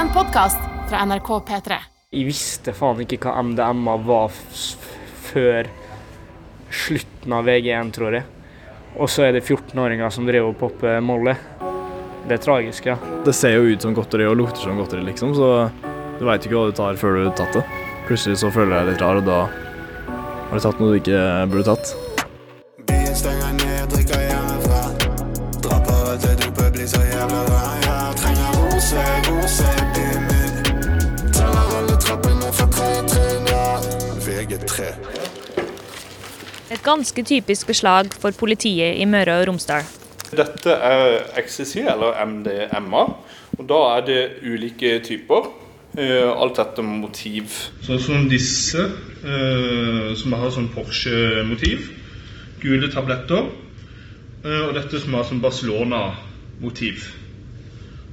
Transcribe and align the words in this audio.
En 0.00 0.08
podkast 0.08 0.58
fra 0.88 1.02
NRK 1.04 1.26
P3. 1.44 1.76
Jeg 2.16 2.24
visste 2.24 2.72
faen 2.72 3.02
ikke 3.04 3.18
hva 3.20 3.42
MDMA 3.44 3.98
var 4.00 4.30
f 4.32 4.86
før 5.26 5.68
slutten 6.72 7.34
av 7.36 7.44
VG1, 7.44 7.90
tror 7.92 8.16
jeg. 8.16 8.24
Og 8.96 9.10
så 9.12 9.26
er 9.26 9.36
det 9.36 9.42
14-åringer 9.44 10.14
som 10.14 10.24
driver 10.24 10.54
og 10.54 10.56
popper 10.62 11.04
Molly. 11.04 11.34
Det 12.24 12.38
er 12.38 12.40
tragisk, 12.46 12.88
ja. 12.88 12.96
Det 13.26 13.36
ser 13.36 13.58
jo 13.58 13.68
ut 13.68 13.84
som 13.84 13.92
godteri 13.92 14.24
og 14.24 14.38
lukter 14.40 14.70
som 14.70 14.80
godteri, 14.80 15.04
liksom, 15.10 15.36
så 15.36 15.68
du 16.16 16.24
veit 16.30 16.48
ikke 16.48 16.56
hva 16.56 16.70
du 16.70 16.78
tar 16.80 16.96
før 16.96 17.18
du 17.18 17.26
har 17.26 17.36
tatt 17.36 17.60
det. 17.60 17.66
Plutselig 18.08 18.40
så 18.40 18.48
føler 18.56 18.78
jeg 18.78 18.86
deg 18.88 18.94
litt 18.94 19.04
rar, 19.04 19.20
og 19.20 19.28
da 19.28 19.42
har 19.52 20.54
du 20.56 20.64
tatt 20.64 20.80
noe 20.80 20.94
du 20.94 21.02
ikke 21.02 21.26
burde 21.52 21.74
tatt. 21.74 22.09
Et 36.80 36.86
ganske 36.86 37.22
typisk 37.28 37.66
beslag 37.68 38.14
for 38.16 38.32
politiet 38.32 38.96
i 38.96 39.04
Møre 39.04 39.34
og 39.36 39.50
Romsdal. 39.50 39.84
Dette 40.32 40.72
er 40.72 41.26
XCC, 41.42 41.82
eller 41.84 42.16
MDMA, 42.24 43.02
og 43.58 43.66
da 43.68 43.80
er 43.98 44.06
det 44.06 44.20
ulike 44.48 44.94
typer. 45.04 45.50
eh, 45.98 46.30
alt 46.30 46.58
etter 46.58 46.82
motiv. 46.86 47.50
Sånn 47.82 47.98
som 48.00 48.28
disse, 48.30 48.78
eh, 48.80 50.14
som 50.14 50.32
har 50.32 50.50
sånn 50.54 50.70
Porsche-motiv. 50.72 51.90
Gule 52.62 52.88
tabletter. 52.88 53.50
eh, 54.44 54.68
og 54.68 54.74
dette 54.74 55.00
som 55.00 55.14
har 55.14 55.24
sånn 55.24 55.42
Barcelona-motiv. 55.42 57.12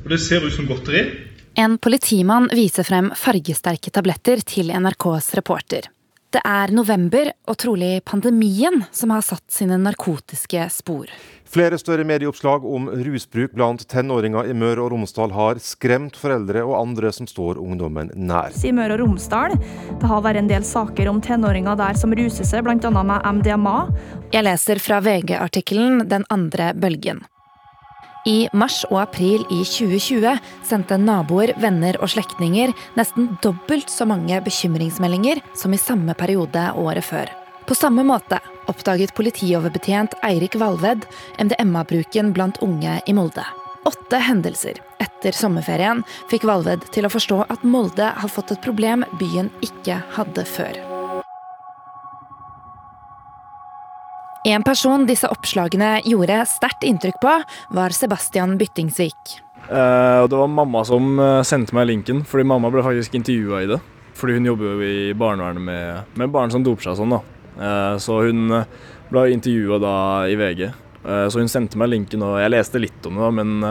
Og 0.04 0.10
Det 0.10 0.20
ser 0.20 0.42
ut 0.42 0.52
som 0.52 0.66
godteri. 0.66 1.28
En 1.56 1.78
politimann 1.78 2.50
viser 2.50 2.84
frem 2.84 3.12
fargesterke 3.12 3.92
tabletter 3.92 4.42
til 4.44 4.72
NRKs 4.72 5.36
reporter. 5.36 5.88
Det 6.36 6.42
er 6.44 6.74
november 6.76 7.30
og 7.48 7.56
trolig 7.62 8.02
pandemien 8.04 8.82
som 8.92 9.14
har 9.16 9.24
satt 9.24 9.46
sine 9.54 9.78
narkotiske 9.80 10.66
spor. 10.76 11.08
Flere 11.48 11.78
større 11.80 12.04
medieoppslag 12.04 12.66
om 12.68 12.90
rusbruk 12.92 13.54
blant 13.56 13.86
tenåringer 13.88 14.50
i 14.52 14.56
Møre 14.58 14.84
og 14.84 14.92
Romsdal 14.92 15.32
har 15.32 15.62
skremt 15.64 16.20
foreldre 16.20 16.66
og 16.68 16.76
andre 16.82 17.14
som 17.16 17.30
står 17.32 17.62
ungdommen 17.64 18.12
nær. 18.16 18.52
i 18.60 18.74
Møre 18.76 18.98
og 18.98 19.06
Romsdal. 19.06 19.56
Det 20.02 20.12
har 20.12 20.26
vært 20.26 20.42
en 20.44 20.52
del 20.52 20.68
saker 20.68 21.08
om 21.08 21.24
tenåringer 21.24 21.80
der 21.80 21.96
som 21.96 22.12
ruser 22.12 22.44
seg, 22.44 22.68
bl.a. 22.68 22.92
med 22.92 23.32
MDMA. 23.40 23.78
Jeg 24.36 24.44
leser 24.44 24.84
fra 24.84 25.00
VG-artikkelen 25.00 26.10
Den 26.12 26.28
andre 26.30 26.74
bølgen. 26.76 27.24
I 28.28 28.48
mars 28.52 28.82
og 28.90 29.00
april 29.06 29.46
i 29.54 29.62
2020 29.64 30.34
sendte 30.68 30.98
naboer, 31.00 31.54
venner 31.64 31.96
og 32.02 32.12
slektninger 32.12 32.74
nesten 33.00 33.32
dobbelt 33.44 33.92
så 33.92 34.08
mange 34.10 34.42
bekymringsmeldinger 34.44 35.40
som 35.56 35.74
i 35.74 35.80
samme 35.80 36.16
periode 36.20 36.66
året 36.76 37.08
før. 37.08 37.32
På 37.68 37.76
samme 37.76 38.04
måte 38.08 38.40
oppdaget 38.72 39.16
politioverbetjent 39.16 40.16
Eirik 40.28 40.56
Valved 40.60 41.08
MDMA-bruken 41.40 42.34
blant 42.36 42.60
unge 42.64 43.00
i 43.08 43.16
Molde. 43.16 43.44
Åtte 43.88 44.20
hendelser 44.20 44.80
etter 45.04 45.36
sommerferien 45.36 46.04
fikk 46.32 46.48
Valved 46.48 46.88
til 46.96 47.08
å 47.08 47.12
forstå 47.12 47.46
at 47.48 47.64
Molde 47.64 48.12
har 48.20 48.32
fått 48.32 48.56
et 48.56 48.64
problem 48.64 49.08
byen 49.20 49.52
ikke 49.64 50.02
hadde 50.16 50.48
før. 50.48 50.87
En 54.48 54.64
person 54.64 55.04
disse 55.04 55.28
oppslagene 55.28 55.98
gjorde 56.08 56.38
sterkt 56.48 56.86
inntrykk 56.88 57.18
på, 57.20 57.32
var 57.76 57.92
Sebastian 57.92 58.54
Byttingsvik. 58.56 59.34
Eh, 59.68 60.22
det 60.24 60.38
var 60.40 60.48
mamma 60.48 60.86
som 60.88 61.20
eh, 61.20 61.42
sendte 61.44 61.76
meg 61.76 61.90
linken, 61.90 62.22
fordi 62.24 62.46
mamma 62.48 62.72
ble 62.72 62.86
faktisk 62.86 63.18
intervjua 63.20 63.66
i 63.66 63.68
det. 63.74 63.82
Fordi 64.16 64.38
hun 64.38 64.48
jobber 64.48 64.70
jo 64.70 64.88
i 64.88 65.12
barnevernet 65.20 65.66
med, 65.68 66.16
med 66.16 66.32
barn 66.32 66.54
som 66.54 66.64
doper 66.64 66.88
seg 66.88 66.96
og 66.96 67.02
sånn, 67.02 67.18
da. 67.18 67.20
Eh, 67.58 67.98
så 68.00 68.22
hun 68.24 68.62
ble 69.12 69.28
intervjua 69.36 69.82
da 69.84 69.96
i 70.32 70.40
VG. 70.40 70.68
Så 71.32 71.40
hun 71.40 71.52
sendte 71.52 71.80
meg 71.80 71.92
linken, 71.92 72.24
og 72.24 72.40
jeg 72.42 72.52
leste 72.52 72.82
litt 72.82 73.06
om 73.08 73.16
det, 73.16 73.24
da, 73.24 73.30
men 73.32 73.68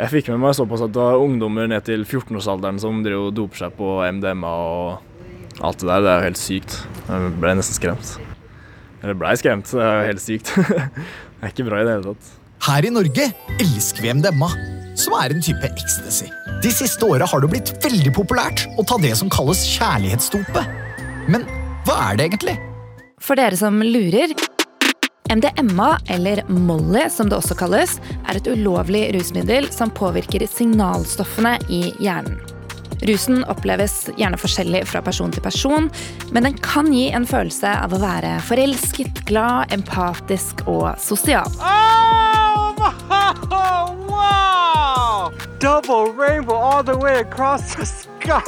jeg 0.00 0.10
fikk 0.12 0.28
med 0.32 0.42
meg 0.42 0.56
såpass 0.58 0.82
at 0.84 0.92
det 0.92 1.00
var 1.00 1.22
ungdommer 1.22 1.68
ned 1.70 1.84
til 1.86 2.04
14-årsalderen 2.04 2.80
som 2.82 3.04
driver 3.04 3.30
og 3.30 3.36
doper 3.38 3.62
seg 3.64 3.76
på 3.78 3.96
MDMA 4.18 4.52
og 4.68 5.64
alt 5.64 5.80
det 5.80 5.88
der. 5.88 6.04
Det 6.04 6.12
er 6.12 6.18
jo 6.18 6.28
helt 6.30 6.42
sykt. 6.42 6.78
Jeg 7.08 7.34
ble 7.40 7.56
nesten 7.60 7.78
skremt. 7.78 8.33
Eller 9.04 9.18
blei 9.20 9.34
skremt. 9.36 9.68
Det 9.68 9.84
er 9.84 10.00
jo 10.00 10.08
helt 10.08 10.24
sykt. 10.24 10.54
det 10.56 11.44
er 11.44 11.52
ikke 11.52 11.68
bra 11.68 11.82
i 11.82 11.86
det 11.86 11.98
hele 11.98 12.14
tatt. 12.14 12.32
Her 12.64 12.86
i 12.88 12.92
Norge 12.94 13.26
elsker 13.60 14.00
vi 14.00 14.12
MDMA, 14.16 14.48
som 14.96 15.16
er 15.18 15.34
en 15.34 15.44
type 15.44 15.68
ecstasy. 15.68 16.30
De 16.64 16.70
siste 16.72 17.04
åra 17.04 17.28
har 17.28 17.44
det 17.44 17.50
blitt 17.52 17.74
veldig 17.84 18.14
populært 18.16 18.64
å 18.80 18.86
ta 18.88 18.96
det 19.02 19.12
som 19.20 19.28
kalles 19.32 19.60
kjærlighetsdopet. 19.74 20.80
Men 21.28 21.44
hva 21.84 21.98
er 22.06 22.16
det 22.16 22.30
egentlig? 22.30 22.56
For 23.20 23.36
dere 23.36 23.58
som 23.60 23.76
lurer 23.84 24.32
MDMA, 25.28 25.90
eller 26.12 26.40
Molly 26.48 27.04
som 27.12 27.28
det 27.28 27.36
også 27.36 27.56
kalles, 27.60 27.98
er 28.24 28.40
et 28.40 28.48
ulovlig 28.48 29.06
rusmiddel 29.16 29.68
som 29.72 29.92
påvirker 29.92 30.46
signalstoffene 30.48 31.58
i 31.68 31.86
hjernen. 32.00 32.53
Rusen 33.08 33.44
oppleves 33.52 34.08
gjerne 34.16 34.38
forskjellig 34.40 34.84
fra 34.88 35.02
person 35.04 35.32
til 35.34 35.44
person, 35.44 35.90
men 36.32 36.48
den 36.48 36.56
kan 36.64 36.88
gi 36.92 37.10
en 37.12 37.26
følelse 37.28 37.68
av 37.84 37.92
å 37.92 38.00
være 38.00 38.38
forelsket, 38.48 39.24
glad, 39.28 39.72
empatisk 39.74 40.64
og 40.70 40.94
sosial. 41.02 41.50
wow! 44.08 45.32
Double 45.60 46.12
rainbow 46.12 46.56
all 46.56 46.82
the 46.82 46.96
way 46.96 47.20
across 47.20 47.74
the 47.74 47.86
sky! 47.86 48.40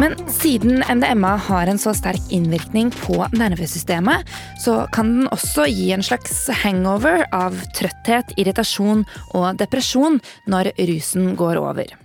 Men 0.00 0.28
siden 0.28 0.82
MDMA 0.88 1.36
har 1.36 1.66
en 1.66 1.78
så 1.78 1.94
sterk 1.94 2.20
innvirkning 2.30 2.90
på 3.04 3.18
nervesystemet, 3.32 4.28
så 4.60 4.82
kan 4.92 5.14
den 5.14 5.30
også 5.32 5.66
gi 5.70 5.90
en 5.94 6.04
slags 6.04 6.46
hangover 6.62 7.24
av 7.32 7.56
trøtthet, 7.76 8.34
irritasjon 8.36 9.06
og 9.32 9.48
depresjon 9.62 10.20
når 10.50 10.74
rusen 10.90 11.34
går 11.38 11.60
over. 11.62 12.01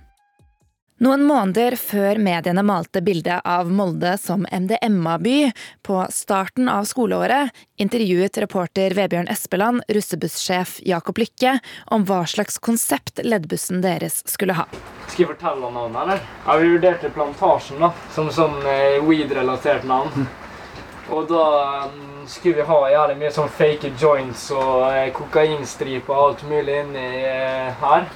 Noen 0.98 1.28
måneder 1.30 1.76
før 1.78 2.18
mediene 2.18 2.64
malte 2.66 3.04
bildet 3.06 3.46
av 3.46 3.68
Molde 3.70 4.16
som 4.18 4.48
MDMA-by, 4.50 5.52
på 5.86 6.00
starten 6.10 6.66
av 6.74 6.88
skoleåret 6.90 7.54
intervjuet 7.78 8.40
reporter 8.42 8.96
Vebjørn 8.98 9.30
Espeland 9.30 9.84
russebussjef 9.94 10.80
Jakob 10.90 11.22
Lykke 11.22 11.60
om 11.94 12.08
hva 12.10 12.24
slags 12.26 12.58
konsept 12.58 13.22
leddbussen 13.22 13.86
deres 13.86 14.24
skulle 14.26 14.58
ha. 14.58 14.66
Skal 15.12 15.28
jeg 15.28 15.32
fortelle 15.36 15.70
om 15.70 15.78
navnet, 15.78 16.02
eller? 16.02 16.26
Ja, 16.48 16.58
Vi 16.58 16.74
vurderte 16.74 17.14
Plantasjen 17.14 17.86
da, 17.86 17.94
som 18.18 18.34
sånn 18.34 18.58
eh, 18.66 18.98
weed-relatert 19.06 19.86
navn. 19.86 20.26
Og 21.14 21.30
da 21.30 21.48
mm, 21.94 22.26
skulle 22.26 22.64
vi 22.64 22.70
ha 22.74 22.82
jævlig 22.98 23.22
mye 23.22 23.36
sånn 23.38 23.54
fake 23.62 23.94
joints 24.02 24.50
og 24.50 24.90
eh, 24.90 25.14
kokainstriper 25.14 26.10
og 26.10 26.26
alt 26.26 26.48
mulig 26.50 26.82
inni 26.82 27.10
eh, 27.22 27.70
her. 27.86 28.10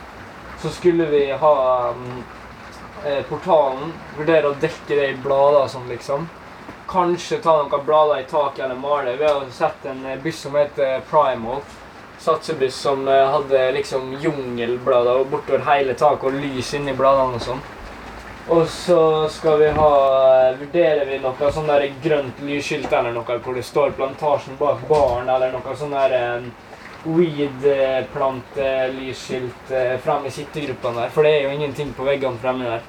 Så 0.66 0.74
skulle 0.74 1.06
vi 1.14 1.28
ha 1.30 1.58
mm, 1.94 2.22
eh, 3.06 3.24
portalen, 3.30 3.94
vurdere 4.18 4.52
å 4.52 4.58
dekke 4.62 4.96
det 4.96 5.10
i 5.12 5.18
blader 5.24 5.66
og 5.66 5.74
sånn, 5.74 5.90
liksom. 5.92 6.28
Kanskje 6.92 7.40
ta 7.44 7.58
noen 7.62 7.86
blader 7.86 8.22
i 8.22 8.30
taket 8.30 8.66
eller 8.66 8.80
male. 8.80 9.16
Vi 9.18 9.28
har 9.28 9.46
sett 9.56 9.86
en 9.90 10.06
eh, 10.06 10.20
buss 10.24 10.42
som 10.46 10.58
heter 10.60 11.02
Primal. 11.10 11.62
Satsebuss 12.22 12.76
som 12.76 13.08
eh, 13.08 13.28
hadde 13.36 13.68
liksom 13.78 14.14
jungelblader 14.22 15.24
bortover 15.32 15.64
hele 15.72 15.96
taket 15.98 16.30
og 16.30 16.42
lys 16.42 16.74
inni 16.78 16.94
bladene 16.98 17.40
og 17.40 17.46
sånn. 17.46 17.64
Og 18.52 18.66
så 18.70 19.30
skal 19.30 19.60
vi 19.62 19.70
ha 19.78 19.92
Vurderer 20.58 21.06
vi 21.08 21.20
noe 21.22 21.52
sånn 21.54 21.70
der 21.70 21.86
grønt 22.04 22.42
lysskilt 22.44 22.92
eller 22.92 23.14
noe 23.16 23.38
hvor 23.46 23.56
det 23.56 23.64
står 23.64 23.94
'Plantasjen 23.96 24.58
bak 24.60 24.82
baren' 24.90 25.30
eller 25.30 25.54
noe 25.54 25.76
sånn 25.78 25.94
der 25.94 26.44
weed-plantelyskilt 27.06 29.72
eh, 29.72 30.00
fremme 30.04 30.28
i 30.28 30.32
sittegruppene 30.32 31.02
der. 31.02 31.10
For 31.14 31.22
det 31.26 31.32
er 31.36 31.42
jo 31.48 31.52
ingenting 31.58 31.90
på 31.98 32.04
veggene 32.08 32.38
fremme 32.42 32.64
der. 32.68 32.82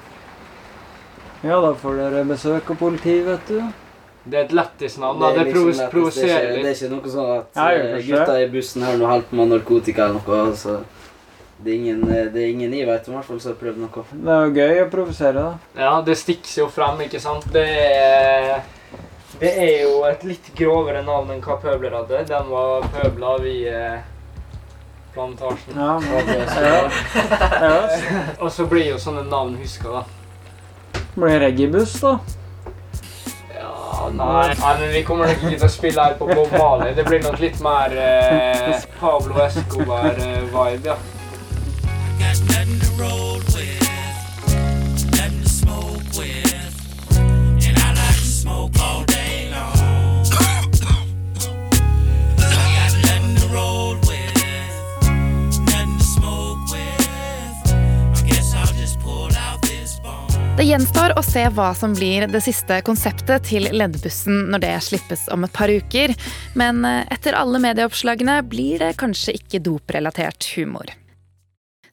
Ja, 1.43 1.55
da 1.59 1.73
får 1.75 1.93
dere 1.99 2.23
besøk 2.27 2.69
av 2.71 2.75
politi, 2.79 3.15
vet 3.25 3.47
du. 3.49 3.61
Det 4.23 4.37
er 4.39 4.43
et 4.45 4.53
lættis 4.55 4.97
navn. 5.01 5.19
Det, 5.19 5.27
liksom 5.49 5.71
det, 5.75 5.89
provoserer 5.91 6.27
det, 6.27 6.35
er 6.37 6.41
ikke, 6.47 6.63
det 6.63 6.69
er 6.69 6.75
ikke 6.77 6.95
noe 6.95 7.09
sånn 7.11 7.31
at 7.33 7.47
Ja, 7.59 7.65
eh, 7.75 8.05
gutta 8.07 8.33
i 8.39 8.51
bussen 8.53 8.81
her 8.87 8.95
nå 8.99 9.05
holder 9.09 9.27
på 9.27 9.35
med 9.41 9.47
narkotika 9.51 10.01
eller 10.07 10.21
noe. 10.21 10.55
så... 10.55 10.73
Det, 11.63 11.71
er 11.71 11.75
ingen, 11.75 12.11
eh, 12.11 12.25
det 12.31 12.43
er 12.43 12.47
ingen 12.51 12.73
jeg 12.75 12.87
vet 12.87 13.07
om 13.07 13.13
i 13.13 13.17
hvert 13.17 13.27
fall 13.27 13.39
som 13.43 13.53
har 13.53 13.59
prøvd 13.59 13.77
noe. 13.83 14.03
Det 14.11 14.31
er 14.35 14.47
jo 14.47 14.53
gøy 14.57 14.81
å 14.83 14.87
provosere, 14.91 15.43
da. 15.43 15.51
Ja, 15.79 15.91
det 16.03 16.15
stikker 16.19 16.63
jo 16.63 16.67
frem, 16.71 17.03
ikke 17.05 17.21
sant? 17.23 17.45
Det 17.53 17.63
er, 17.63 18.62
det 19.43 19.51
er 19.59 19.81
jo 19.83 19.95
et 20.07 20.21
litt 20.23 20.45
grovere 20.55 21.01
navn 21.03 21.33
enn 21.33 21.41
hva 21.43 21.57
Pøbler 21.59 21.97
hadde. 21.97 22.21
Den 22.29 22.45
var 22.47 22.85
pøbla 22.93 23.33
vi 23.43 23.55
eh, 23.67 23.97
Plantasjen. 25.13 25.75
Ja, 25.75 25.99
ja. 27.61 27.81
Og 28.39 28.47
så 28.51 28.65
blir 28.71 28.87
jo 28.87 29.01
sånne 29.01 29.25
navn 29.27 29.57
huska, 29.59 29.99
da. 29.99 31.01
Blir 31.17 31.43
reggaebuss, 31.43 31.97
da. 32.01 32.13
Ja, 33.53 34.07
nei, 34.15 34.47
nei, 34.55 34.73
men 34.79 34.95
vi 34.95 35.03
kommer 35.05 35.29
nok 35.29 35.43
ikke 35.43 35.59
til 35.59 35.67
å 35.67 35.71
spille 35.75 36.07
her 36.07 36.15
på 36.17 36.29
Bob 36.31 36.55
Marley. 36.55 36.95
Det 36.97 37.05
blir 37.09 37.21
nok 37.27 37.37
litt 37.43 37.59
mer 37.61 37.93
eh, 37.99 38.87
Pablo 39.01 39.43
Escobar-vibe, 39.43 40.87
ja. 40.87 40.97
Gjenstår 60.73 61.11
å 61.19 61.21
se 61.21 61.41
hva 61.53 61.67
som 61.77 61.91
blir 61.93 62.23
det 62.31 62.39
siste 62.41 62.79
konseptet 62.87 63.43
til 63.45 63.67
leddbussen 63.75 64.47
når 64.49 64.61
det 64.63 64.71
slippes 64.81 65.27
om 65.29 65.43
et 65.45 65.53
par 65.53 65.69
uker, 65.69 66.13
men 66.57 66.79
eh, 66.87 67.03
etter 67.13 67.35
alle 67.37 67.59
medieoppslagene 67.61 68.39
blir 68.49 68.81
det 68.81 68.95
kanskje 68.97 69.35
ikke 69.37 69.59
doprelatert 69.67 70.47
humor. 70.55 70.89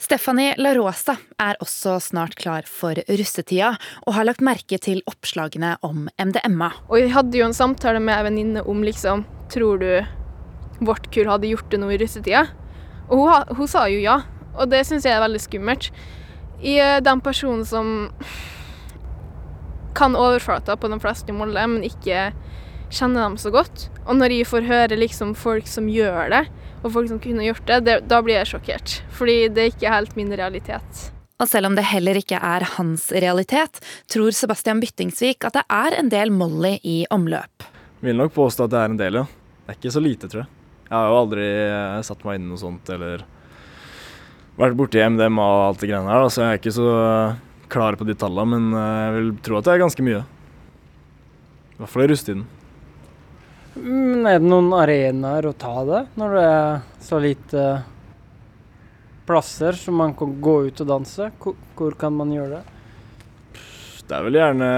Stephanie 0.00 0.54
La 0.56 0.72
Rosa 0.78 1.18
er 1.36 1.60
også 1.60 1.98
snart 2.00 2.38
klar 2.40 2.64
for 2.64 2.96
russetida, 3.04 3.74
og 4.06 4.16
har 4.16 4.24
lagt 4.30 4.40
merke 4.40 4.78
til 4.80 5.02
oppslagene 5.10 5.74
om 5.84 6.06
MDMA. 6.16 6.70
Og 6.88 7.02
jeg 7.02 7.12
hadde 7.12 7.36
jo 7.36 7.50
en 7.50 7.56
samtale 7.58 8.00
med 8.00 8.16
ei 8.16 8.24
venninne 8.30 8.62
om 8.64 8.80
liksom 8.86 9.26
Tror 9.52 9.82
du 9.82 9.90
vårt 10.86 11.10
kull 11.12 11.28
hadde 11.28 11.50
gjort 11.50 11.68
det 11.74 11.82
nå 11.82 11.90
i 11.90 11.98
russetida? 12.00 12.46
Og 13.10 13.26
hun, 13.26 13.52
hun 13.58 13.68
sa 13.68 13.84
jo 13.92 14.00
ja, 14.00 14.22
og 14.54 14.72
det 14.72 14.86
syns 14.88 15.04
jeg 15.04 15.18
er 15.18 15.26
veldig 15.26 15.42
skummelt. 15.42 15.90
Jeg 16.62 16.80
er 16.80 17.04
den 17.04 17.20
personen 17.20 17.66
som 17.68 18.08
kan 20.00 20.16
overflata 20.16 20.78
på 20.80 20.88
de 20.88 20.96
fleste 21.02 21.28
i 21.32 21.36
Molde, 21.36 21.66
men 21.68 21.84
ikke 21.84 22.30
kjenner 22.90 23.26
dem 23.26 23.36
så 23.40 23.52
godt. 23.52 23.88
Og 24.06 24.16
når 24.16 24.32
jeg 24.38 24.48
får 24.48 24.68
høre 24.68 24.98
liksom 24.98 25.34
folk 25.38 25.68
som 25.68 25.90
gjør 25.92 26.32
det, 26.32 26.44
og 26.80 26.94
folk 26.94 27.10
som 27.10 27.20
kunne 27.20 27.44
gjort 27.44 27.66
det, 27.68 27.80
det 27.84 27.96
da 28.08 28.20
blir 28.24 28.38
jeg 28.38 28.54
sjokkert. 28.54 29.00
Fordi 29.12 29.50
det 29.52 29.62
er 29.64 29.74
ikke 29.74 29.92
helt 29.92 30.14
min 30.16 30.32
realitet. 30.32 31.10
Og 31.40 31.48
selv 31.48 31.70
om 31.70 31.76
det 31.76 31.86
heller 31.88 32.18
ikke 32.20 32.36
er 32.36 32.64
hans 32.76 33.06
realitet, 33.12 33.80
tror 34.12 34.32
Sebastian 34.36 34.80
Byttingsvik 34.80 35.44
at 35.48 35.56
det 35.56 35.66
er 35.72 35.96
en 36.00 36.08
del 36.12 36.32
Molly 36.32 36.78
i 36.84 37.02
omløp. 37.12 37.68
Jeg 38.00 38.08
Vil 38.08 38.16
nok 38.20 38.32
påstå 38.36 38.66
at 38.66 38.72
det 38.72 38.80
er 38.80 38.92
en 38.92 39.00
del, 39.00 39.20
ja. 39.20 39.26
Det 39.60 39.74
er 39.74 39.78
ikke 39.78 39.94
så 39.94 40.02
lite, 40.04 40.28
tror 40.28 40.42
jeg. 40.42 40.50
Jeg 40.88 40.96
har 40.96 41.12
jo 41.12 41.20
aldri 41.20 41.46
eh, 41.46 42.00
satt 42.08 42.24
meg 42.26 42.40
inn 42.40 42.48
i 42.48 42.50
noe 42.50 42.60
sånt 42.60 42.88
eller 42.90 43.22
vært 44.60 44.76
borti 44.76 45.00
MDMA 45.00 45.44
og 45.44 45.66
alt 45.68 45.84
det 45.84 45.92
greiene 45.92 46.10
her, 46.10 46.24
da, 46.24 46.32
så 46.32 46.42
jeg 46.42 46.50
er 46.50 46.60
ikke 46.60 46.74
så 46.74 46.88
klar 47.70 47.98
på 47.98 48.06
de 48.08 48.16
tallene, 48.18 48.58
men 48.58 48.78
eh, 48.78 49.02
jeg 49.04 49.16
vil 49.16 49.30
tro 49.46 49.58
at 49.58 49.68
det 49.68 49.74
er 49.74 49.84
ganske 49.84 50.06
mye. 50.06 50.24
I 51.70 51.78
hvert 51.80 51.92
fall 51.92 52.04
i 52.04 52.10
rusttiden. 52.10 52.48
Men 53.80 54.26
er 54.26 54.40
det 54.42 54.50
noen 54.50 54.72
arenaer 54.76 55.46
å 55.48 55.54
ta 55.56 55.76
det, 55.88 56.02
når 56.20 56.36
det 56.36 56.44
er 56.50 56.82
så 57.06 57.20
lite 57.22 57.64
plasser 59.30 59.78
som 59.78 59.96
man 60.02 60.12
kan 60.18 60.34
gå 60.42 60.56
ut 60.66 60.82
og 60.82 60.90
danse? 60.90 61.30
Hvor, 61.40 61.56
hvor 61.78 61.96
kan 61.98 62.16
man 62.18 62.34
gjøre 62.34 62.58
det? 62.58 62.78
Det 64.10 64.16
er 64.18 64.24
vel 64.26 64.40
gjerne 64.40 64.68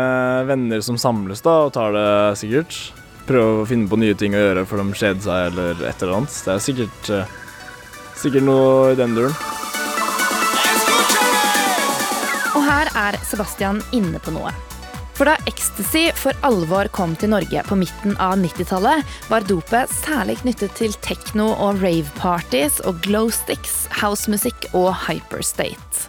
venner 0.45 0.83
som 0.85 0.99
samles 1.01 1.41
da, 1.41 1.63
og 1.65 1.73
tar 1.73 1.95
det 1.97 2.09
sikkert. 2.43 2.77
Prøve 3.25 3.63
å 3.63 3.69
finne 3.71 3.89
på 3.89 3.97
nye 3.97 4.17
ting 4.19 4.37
å 4.37 4.43
gjøre 4.43 4.67
for 4.69 4.83
de 4.83 4.99
kjeder 4.99 5.25
seg 5.25 5.49
eller 5.49 5.81
et 5.89 6.05
eller 6.05 6.19
annet. 6.19 6.37
Det 6.45 6.53
er 6.53 6.63
sikkert, 6.67 7.11
eh, 7.17 7.35
sikkert 8.21 8.47
noe 8.51 8.93
i 8.93 9.01
den 9.01 9.17
duren. 9.17 9.52
Her 12.83 12.91
er 12.99 13.19
Sebastian 13.27 13.81
inne 13.95 14.19
på 14.23 14.35
noe. 14.35 14.51
For 15.13 15.29
da 15.29 15.37
ecstasy 15.47 16.07
for 16.19 16.35
alvor 16.47 16.89
kom 16.97 17.13
til 17.21 17.31
Norge 17.31 17.63
på 17.69 17.77
midten 17.79 18.17
av 18.23 18.39
90-tallet, 18.41 19.05
var 19.31 19.45
dopet 19.47 19.93
særlig 19.93 20.39
knyttet 20.41 20.75
til 20.79 20.95
techno 21.05 21.51
og 21.53 21.83
rave-parties 21.83 22.81
og 22.89 23.03
glowsticks, 23.05 23.85
housemusikk 24.01 24.71
og 24.73 24.91
hyperstate. 25.05 26.09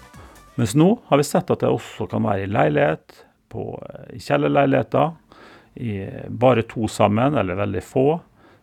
Mens 0.57 0.73
nå 0.77 0.95
har 1.09 1.19
vi 1.19 1.27
sett 1.27 1.51
at 1.51 1.61
det 1.61 1.69
også 1.69 2.07
kan 2.09 2.25
være 2.25 2.47
i 2.47 2.49
leilighet, 2.49 3.19
på, 3.53 3.67
kjellerleiligheter, 4.17 5.13
i 5.77 5.97
bare 6.29 6.63
to 6.69 6.87
sammen, 6.89 7.37
eller 7.37 7.59
veldig 7.59 7.83
få. 7.85 8.07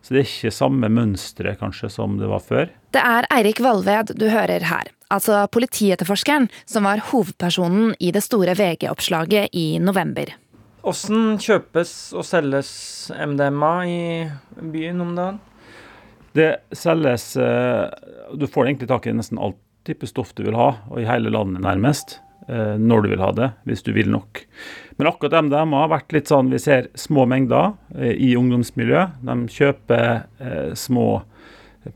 Så 0.01 0.15
det 0.15 0.23
er 0.23 0.29
ikke 0.29 0.53
samme 0.53 0.89
mønstre 0.89 1.53
kanskje 1.59 1.91
som 1.93 2.17
det 2.19 2.29
var 2.31 2.41
før. 2.43 2.71
Det 2.93 3.01
er 3.05 3.27
Eirik 3.33 3.61
Valved 3.61 4.15
du 4.17 4.27
hører 4.31 4.65
her, 4.65 4.89
altså 5.13 5.43
politietterforskeren 5.53 6.49
som 6.65 6.87
var 6.89 7.03
hovedpersonen 7.11 7.93
i 7.99 8.09
det 8.15 8.23
store 8.25 8.57
VG-oppslaget 8.57 9.53
i 9.53 9.77
november. 9.83 10.33
Åssen 10.81 11.37
kjøpes 11.37 11.93
og 12.17 12.25
selges 12.25 12.71
MDMA 13.13 13.73
i 13.85 14.01
byen 14.73 15.03
om 15.05 15.13
dagen? 15.17 15.39
Det 16.33 16.51
selges 16.73 17.35
eh, 17.37 17.91
Du 18.33 18.47
får 18.47 18.69
egentlig 18.69 18.87
tak 18.89 19.05
i 19.05 19.13
nesten 19.13 19.37
alt 19.41 19.59
type 19.85 20.07
stoff 20.09 20.31
du 20.37 20.45
vil 20.45 20.57
ha, 20.57 20.75
og 20.89 21.01
i 21.01 21.07
hele 21.07 21.31
landet 21.33 21.61
nærmest. 21.61 22.19
Eh, 22.47 22.77
Når 22.77 23.03
du 23.03 23.09
vil 23.13 23.23
ha 23.23 23.31
det, 23.35 23.49
hvis 23.69 23.83
du 23.85 23.91
vil 23.95 24.11
nok. 24.11 24.43
Men 24.97 25.09
akkurat 25.09 25.43
MDMA 25.45 25.83
har 25.83 25.91
vært 25.95 26.13
litt 26.15 26.29
sånn 26.31 26.51
Vi 26.53 26.59
ser 26.61 26.91
små 26.99 27.25
mengder 27.29 27.73
eh, 27.97 28.13
i 28.13 28.35
ungdomsmiljø. 28.37 29.07
De 29.27 29.37
kjøper 29.49 30.07
eh, 30.39 30.71
små 30.77 31.23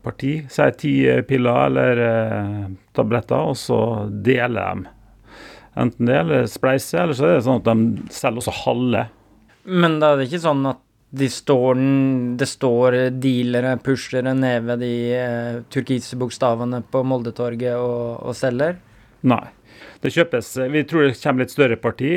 parti, 0.02 0.40
si 0.50 0.64
ti 0.80 0.92
piller 1.28 1.68
eller 1.68 2.00
tabletter, 2.96 3.52
og 3.52 3.54
så 3.54 3.78
deler 4.10 4.82
de. 4.82 4.90
Enten 5.78 6.08
det 6.08 6.16
eller 6.24 6.48
spleiser, 6.50 7.04
eller 7.04 7.14
så 7.14 7.28
er 7.28 7.36
det 7.36 7.44
sånn 7.46 7.60
at 7.60 7.68
de 7.68 8.16
selger 8.16 8.42
også 8.42 8.56
halve. 8.64 9.04
Men 9.66 9.98
da 10.00 10.10
er 10.12 10.18
det 10.18 10.28
ikke 10.30 10.42
sånn 10.46 10.66
at 10.70 10.82
de 11.16 11.28
står, 11.30 11.78
det 12.38 12.48
står 12.50 12.96
dealere, 13.22 13.76
pushere 13.84 14.34
nede 14.34 14.64
ved 14.66 14.82
de 14.82 14.94
eh, 15.14 15.60
turkise 15.72 16.18
bokstavene 16.18 16.82
på 16.90 17.02
Moldetorget 17.06 17.78
og, 17.78 18.24
og 18.26 18.36
selger? 18.36 18.80
Nei. 19.26 19.44
Det 20.02 20.12
kjøpes, 20.12 20.50
Vi 20.70 20.82
tror 20.88 21.06
det 21.06 21.16
kommer 21.20 21.44
litt 21.44 21.54
større 21.54 21.76
parti 21.80 22.10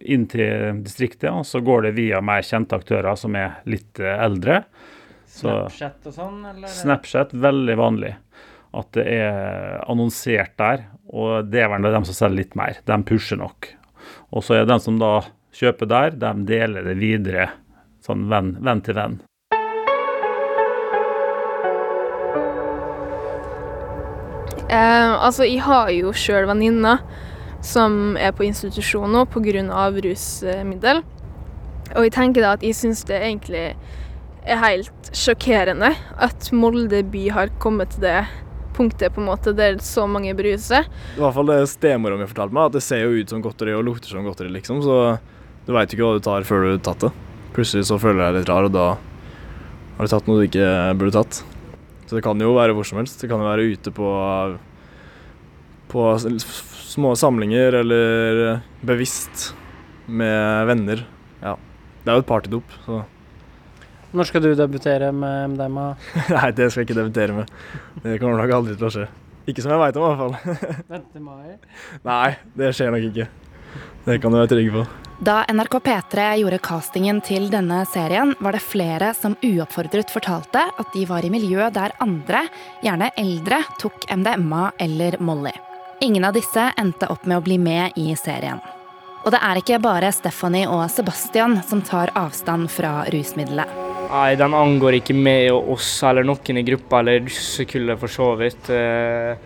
inn 0.00 0.26
til 0.30 0.80
distriktet, 0.84 1.30
og 1.32 1.44
så 1.48 1.60
går 1.64 1.88
det 1.88 1.96
via 1.98 2.20
mer 2.24 2.44
kjente 2.46 2.78
aktører 2.78 3.18
som 3.18 3.36
er 3.38 3.60
litt 3.70 4.00
eh, 4.00 4.24
eldre. 4.24 4.62
Snapchat 5.30 6.06
og 6.10 6.14
sånn, 6.14 6.40
eller? 6.52 6.70
Snapchat, 6.70 7.34
veldig 7.34 7.76
vanlig. 7.78 8.14
At 8.76 8.92
det 8.94 9.06
er 9.10 9.80
annonsert 9.90 10.56
der. 10.60 10.86
Og 11.10 11.50
det 11.50 11.64
er 11.64 11.70
vel 11.72 11.86
de 11.86 12.02
som 12.06 12.16
selger 12.16 12.42
litt 12.42 12.58
mer. 12.58 12.78
De 12.86 12.98
pusher 13.06 13.40
nok. 13.40 13.72
Og 14.30 14.46
så 14.46 14.56
er 14.56 14.64
det 14.64 14.74
den 14.74 14.84
som 14.84 15.00
da 15.00 15.14
kjøper 15.56 15.90
der, 15.90 16.14
de 16.18 16.30
deler 16.46 16.86
det 16.86 16.98
videre. 17.00 17.50
Sånn 18.06 18.28
venn, 18.30 18.54
venn 18.62 18.82
til 18.86 18.98
venn. 18.98 19.18
Eh, 24.70 25.12
altså, 25.18 25.46
jeg 25.48 25.64
har 25.66 25.90
jo 25.90 26.12
sjøl 26.14 26.46
venninner 26.50 27.02
som 27.66 28.14
er 28.16 28.30
på 28.32 28.46
institusjon 28.46 29.10
nå 29.10 29.26
pga. 29.28 29.64
rusmiddel. 30.06 31.02
Og 31.96 32.06
jeg 32.06 32.12
tenker 32.14 32.44
da 32.44 32.54
at 32.54 32.62
jeg 32.62 32.76
syns 32.78 33.02
det 33.04 33.18
egentlig 33.18 33.74
er 34.46 34.62
helt 34.62 35.10
sjokkerende 35.12 35.90
at 36.22 36.52
Molde 36.54 37.02
by 37.02 37.26
har 37.34 37.50
kommet 37.58 37.90
til 37.96 38.06
det 38.06 38.22
punktet 38.76 39.12
på 39.12 39.20
en 39.20 39.28
måte 39.28 39.52
der 39.52 39.76
så 39.82 40.06
mange 40.06 40.32
bruser. 40.38 40.86
I 41.16 41.20
hvert 41.20 41.34
fall 41.34 41.50
det 41.50 41.58
stemora 41.68 42.16
mi 42.16 42.30
fortalte 42.30 42.54
meg, 42.54 42.70
at 42.70 42.78
det 42.78 42.84
ser 42.86 43.02
jo 43.02 43.18
ut 43.18 43.34
som 43.34 43.42
godteri 43.42 43.74
og 43.76 43.84
lukter 43.84 44.14
som 44.14 44.24
godteri, 44.24 44.52
liksom. 44.54 44.80
Så 44.86 45.18
du 45.66 45.74
veit 45.74 45.90
ikke 45.92 46.06
hva 46.06 46.16
du 46.16 46.24
tar 46.24 46.46
før 46.48 46.64
du 46.64 46.72
har 46.76 46.84
tatt 46.86 47.08
det. 47.08 47.12
Plutselig 47.56 47.90
så 47.90 47.98
føler 48.00 48.22
jeg 48.22 48.36
deg 48.36 48.44
litt 48.44 48.52
rar, 48.54 48.70
og 48.70 48.76
da 48.78 48.86
har 49.98 50.06
du 50.06 50.14
tatt 50.14 50.30
noe 50.30 50.40
du 50.40 50.46
ikke 50.46 50.70
burde 50.96 51.18
tatt. 51.18 51.42
Så 52.10 52.16
det 52.18 52.24
kan 52.26 52.40
jo 52.42 52.56
være 52.56 52.74
hvor 52.74 52.82
som 52.82 52.98
helst. 52.98 53.20
Det 53.22 53.28
kan 53.30 53.38
jo 53.38 53.46
være 53.46 53.68
ute 53.70 53.90
på, 53.94 54.08
på 55.92 56.06
små 56.90 57.12
samlinger 57.14 57.76
eller 57.84 58.64
bevisst 58.82 59.52
med 60.10 60.66
venner. 60.66 61.04
Ja. 61.38 61.52
Det 62.02 62.10
er 62.10 62.18
jo 62.18 62.24
et 62.24 62.26
partydop, 62.26 62.74
så 62.82 63.04
Når 64.10 64.26
skal 64.26 64.42
du 64.42 64.48
debutere 64.58 65.12
med 65.14 65.52
MDMA? 65.52 65.86
Nei, 66.34 66.50
det 66.50 66.72
skal 66.72 66.82
jeg 66.82 66.88
ikke 66.88 66.98
debutere 66.98 67.36
med. 67.36 67.52
Det 68.02 68.18
kommer 68.18 68.42
nok 68.42 68.56
aldri 68.56 68.74
til 68.74 68.88
å 68.88 68.90
skje. 68.96 69.06
Ikke 69.46 69.62
som 69.62 69.70
jeg 69.70 69.82
veit 69.84 70.00
om, 70.00 70.02
i 70.02 70.10
hvert 70.10 70.50
fall. 70.50 70.82
Vent 70.90 71.12
til 71.14 71.22
mai. 71.22 71.54
Nei, 72.10 72.32
det 72.58 72.72
skjer 72.74 72.90
nok 72.90 73.06
ikke. 73.12 73.28
Det 74.04 74.18
kan 74.22 74.32
du 74.32 74.38
være 74.40 74.50
trygg 74.54 74.72
på. 74.74 74.84
Da 75.20 75.42
NRK 75.52 75.74
P3 75.84 76.26
gjorde 76.40 76.58
castingen 76.64 77.18
til 77.20 77.50
denne 77.52 77.82
serien, 77.92 78.32
var 78.40 78.56
det 78.56 78.62
flere 78.64 79.10
som 79.12 79.34
uoppfordret 79.44 80.08
fortalte 80.08 80.62
at 80.80 80.94
de 80.94 81.02
var 81.04 81.26
i 81.26 81.32
miljø 81.32 81.66
der 81.74 81.92
andre, 82.00 82.46
gjerne 82.80 83.10
eldre, 83.20 83.58
tok 83.82 84.06
MDMA 84.08 84.70
eller 84.80 85.18
Molly. 85.20 85.52
Ingen 86.00 86.24
av 86.24 86.32
disse 86.38 86.70
endte 86.80 87.10
opp 87.12 87.26
med 87.28 87.36
å 87.36 87.44
bli 87.44 87.58
med 87.60 87.98
i 88.00 88.14
serien. 88.16 88.62
Og 89.20 89.34
det 89.34 89.42
er 89.44 89.60
ikke 89.60 89.82
bare 89.84 90.08
Stephanie 90.16 90.64
og 90.72 90.86
Sebastian 90.88 91.58
som 91.68 91.82
tar 91.84 92.14
avstand 92.16 92.70
fra 92.72 93.02
rusmiddelet. 93.12 93.68
Nei, 94.08 94.30
den 94.40 94.56
angår 94.56 94.96
ikke 95.02 95.14
meg 95.14 95.50
og 95.52 95.74
oss 95.76 95.90
eller 96.08 96.24
noen 96.24 96.62
i 96.62 96.64
gruppa 96.64 97.02
eller 97.02 97.20
russekullet 97.26 98.00
for 98.00 98.10
så 98.10 98.32
vidt. 98.40 98.72
Eh, 98.72 99.36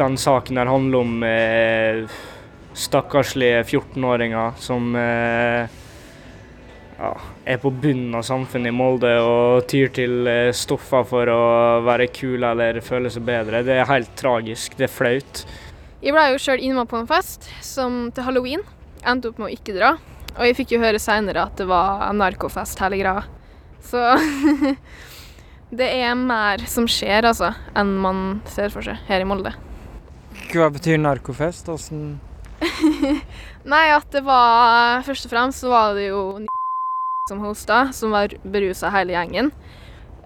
Den 0.00 0.16
saken 0.16 0.58
der 0.58 0.66
handler 0.70 0.98
om 0.98 1.22
eh, 1.22 2.02
stakkarslige 2.76 3.62
14-åringer 3.64 4.58
som 4.62 4.94
eh, 4.96 5.70
ja, 7.00 7.10
er 7.44 7.58
på 7.62 7.70
bunnen 7.70 8.14
av 8.14 8.22
samfunnet 8.26 8.70
i 8.70 8.76
Molde 8.76 9.12
og 9.24 9.66
tyr 9.70 9.90
til 9.96 10.28
eh, 10.30 10.52
stoffer 10.56 11.06
for 11.08 11.32
å 11.32 11.40
være 11.86 12.10
kul 12.14 12.44
eller 12.46 12.80
føle 12.84 13.10
seg 13.12 13.24
bedre. 13.26 13.64
Det 13.66 13.80
er 13.80 13.90
helt 13.90 14.12
tragisk. 14.18 14.76
Det 14.78 14.86
er 14.86 14.94
flaut. 14.94 15.44
Jeg 16.00 16.16
ble 16.16 16.26
jo 16.32 16.40
sjøl 16.40 16.62
innmed 16.64 16.88
på 16.88 17.00
en 17.00 17.08
fest 17.10 17.50
som 17.64 18.06
til 18.14 18.28
halloween. 18.28 18.64
Endte 19.04 19.32
opp 19.32 19.40
med 19.40 19.50
å 19.50 19.54
ikke 19.54 19.76
dra. 19.76 19.94
Og 20.36 20.46
jeg 20.46 20.56
fikk 20.60 20.76
jo 20.76 20.82
høre 20.84 21.00
seinere 21.02 21.48
at 21.48 21.58
det 21.58 21.66
var 21.68 22.06
en 22.06 22.20
narkofest 22.20 22.80
hele 22.84 23.00
greia. 23.00 23.24
Så 23.84 24.00
det 25.80 25.88
er 25.88 26.14
mer 26.16 26.62
som 26.70 26.86
skjer, 26.88 27.26
altså, 27.26 27.52
enn 27.76 27.96
man 28.04 28.40
ser 28.48 28.72
for 28.72 28.84
seg 28.86 29.00
her 29.08 29.24
i 29.24 29.28
Molde. 29.28 29.56
Hva 30.50 30.68
betyr 30.72 31.00
narkofest? 31.00 31.68
Åssen 31.72 32.18
Nei, 33.72 33.86
at 33.92 34.08
det 34.12 34.22
var 34.24 35.04
Først 35.06 35.26
og 35.26 35.32
fremst 35.32 35.64
så 35.64 35.70
var 35.72 35.94
det 35.96 36.10
jo 36.10 36.22
som 37.30 37.44
hosta, 37.44 37.84
som 37.96 38.14
var 38.14 38.34
berusa 38.42 38.90
hele 38.94 39.14
gjengen. 39.14 39.52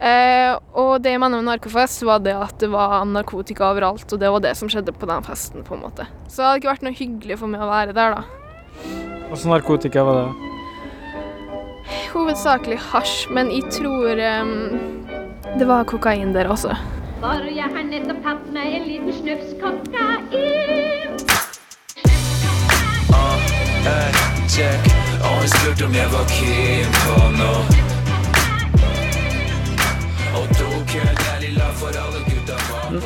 Eh, 0.05 0.55
og 0.75 1.03
det 1.05 1.15
jeg 1.15 1.21
mener 1.23 1.41
med 1.41 1.49
narkofest, 1.53 2.03
var 2.07 2.23
det 2.25 2.35
at 2.35 2.57
det 2.61 2.71
var 2.73 3.05
narkotika 3.07 3.69
overalt, 3.71 4.07
og 4.11 4.21
det 4.21 4.31
var 4.33 4.43
det 4.43 4.55
som 4.59 4.71
skjedde 4.73 4.95
på 4.97 5.09
den 5.09 5.27
festen, 5.27 5.65
på 5.67 5.77
en 5.77 5.85
måte. 5.85 6.09
Så 6.27 6.41
det 6.41 6.49
hadde 6.49 6.63
ikke 6.63 6.73
vært 6.73 6.89
noe 6.89 6.99
hyggelig 6.99 7.39
for 7.41 7.53
meg 7.53 7.63
å 7.63 7.71
være 7.71 7.95
der, 7.97 8.19
da. 8.19 8.25
Hva 9.29 9.37
slags 9.37 9.47
narkotika 9.53 10.05
var 10.07 10.21
det? 10.23 10.51
Hovedsakelig 12.15 12.81
hasj, 12.91 13.15
men 13.35 13.53
jeg 13.53 13.69
tror 13.75 14.21
um, 14.21 14.53
det 15.59 15.69
var 15.69 15.87
kokain 15.89 16.35
der 16.35 16.49
også. 16.51 16.75
Bare 17.23 17.53
jeg 17.53 17.71
har 17.71 17.87
nettopp 17.89 18.27
hatt 18.27 18.47
meg 18.53 18.79
en 18.81 18.89
liten 18.89 19.17
snufs 19.21 19.57
kokain. 19.61 20.64
Og 25.45 25.51
hun 25.51 25.59
spurte 25.61 25.85
om 25.85 25.93
jeg 25.93 26.09
var 26.09 26.31
keen 26.33 26.95
på 27.05 27.15
noe. 27.37 27.65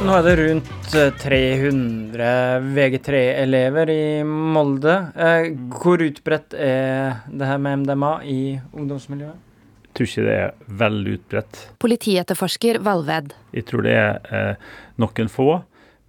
Nå 0.07 0.12
er 0.14 0.23
det 0.23 0.35
rundt 0.38 0.95
eh, 0.95 1.09
300 1.18 2.28
VG3-elever 2.76 3.90
i 3.90 4.04
Molde. 4.23 4.95
Eh, 5.18 5.49
Hvor 5.83 6.04
utbredt 6.04 6.54
er 6.54 7.25
det 7.26 7.49
her 7.50 7.59
med 7.64 7.83
MDMA 7.83 8.12
i 8.23 8.38
ungdomsmiljøet? 8.71 9.42
Jeg 9.88 9.97
tror 9.99 10.11
ikke 10.12 10.26
det 10.28 10.37
er 10.37 10.78
veldig 10.85 11.16
utbredt. 11.18 11.64
Politietterforsker 11.83 12.78
Valved. 12.87 13.35
Jeg 13.50 13.66
tror 13.66 13.83
det 13.88 13.97
er 13.99 14.30
eh, 14.30 14.71
noen 15.02 15.35
få, 15.35 15.49